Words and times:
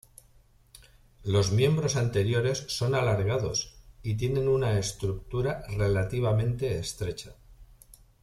Los 1.21 1.51
miembros 1.51 1.95
anteriores 1.95 2.63
son 2.69 2.95
alargados 2.95 3.75
y 4.01 4.15
tienen 4.15 4.47
una 4.47 4.79
estructura 4.79 5.61
relativamente 5.77 6.79
estrecha. 6.79 7.35